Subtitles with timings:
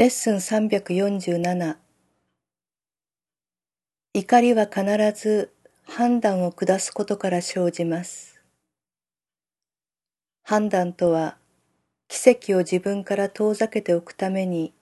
[0.00, 1.76] レッスン347
[4.14, 4.82] 怒りは必
[5.14, 5.52] ず
[5.84, 8.40] 判断を下すことから生じます。
[10.42, 11.36] 判断とは
[12.08, 14.72] 奇跡を自分から遠ざけておくために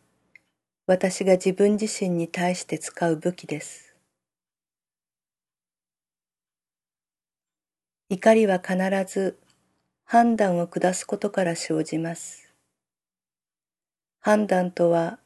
[0.87, 3.97] 私が自分自身に対して使う武器です。
[8.09, 8.77] 怒りは必
[9.13, 9.37] ず
[10.05, 12.48] 判断を下すことから生じます。
[14.21, 15.19] 判断とは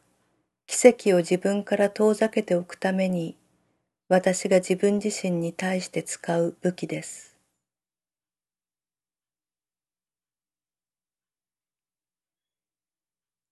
[0.67, 3.37] 奇跡を自分から遠ざけておくために
[4.09, 7.39] 私が自分自身に対して使う武器です。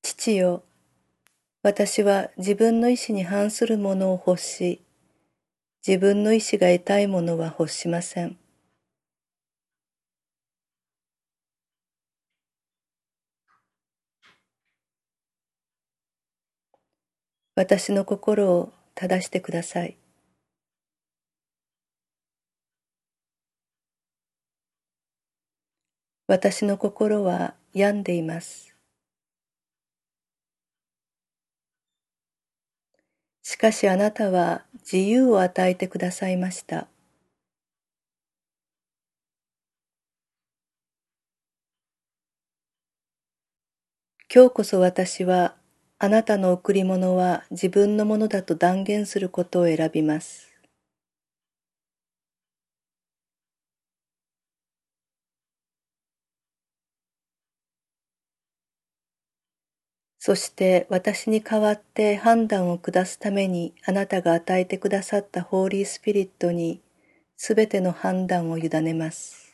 [0.03, 0.63] 父よ、
[1.63, 4.83] 私は自分の意志に反するものを欲し、
[5.87, 8.37] 自分の意志が得たいものは欲しません。
[17.55, 19.97] 私の心を正してください。
[26.27, 28.75] 私の心は病んでいます。
[33.43, 36.87] しかしあなたは自由を与えてくださいました。
[44.33, 45.57] 今日こそ私は
[46.01, 50.49] あなたの贈り物は自分のものだと断言することを選びます。
[60.21, 66.81] そして私に代わって判断を下すためにあなたが与えてくださったホーリースピリットに
[67.37, 69.50] すべての判断を委ねます。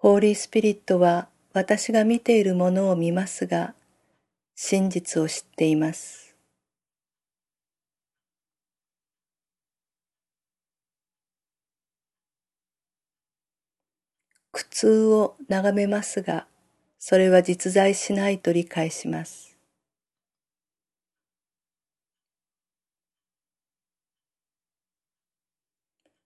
[0.00, 3.74] ホーリースピリットは私が見ているものを見ますが、
[4.54, 6.34] 真実を知っています。
[14.52, 16.46] 苦痛を眺めますが、
[16.98, 19.54] それは実在しないと理解します。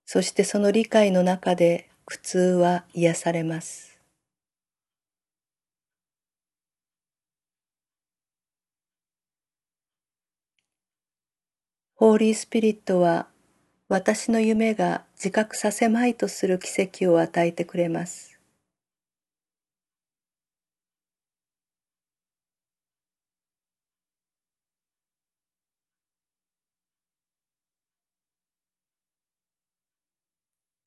[0.06, 3.98] そしてその理解の中で苦痛は癒されます。
[11.96, 13.28] ホーリースピリットは
[13.88, 18.38] 私の夢が自覚させまいとする奇跡を与えてくれます。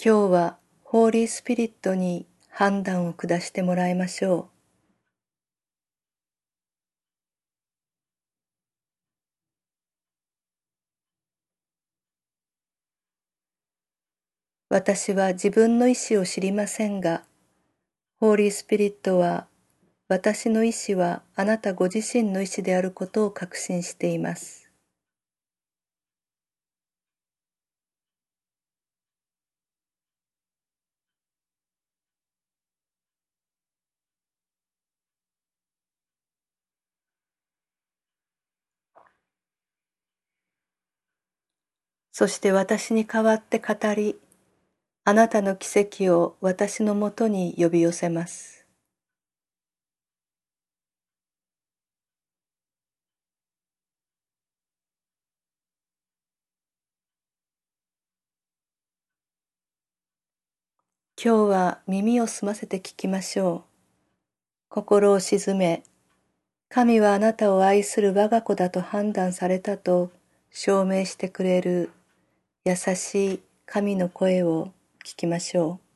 [0.04, 0.58] 今日は
[0.90, 4.46] ホーリースピリットに判断を下してもらいましょう。
[14.70, 17.26] 私は自分の意志を知りませんが、
[18.22, 19.48] ホーリースピリットは
[20.08, 24.67] 私の意志はあなたご自身の意志であることを確信しています。
[42.20, 44.16] そして私に代わって語り、
[45.06, 48.66] あなたの奇跡を私のもとに呼び寄せます。
[61.24, 63.64] 今日は耳を澄ませて聞きましょう。
[64.70, 65.84] 心を静め、
[66.68, 70.10] 神はあなたを愛する我が子だと判断されたと
[70.50, 71.92] 証明してくれる
[72.68, 74.74] 優しい神の声を
[75.06, 75.87] 聞きましょう。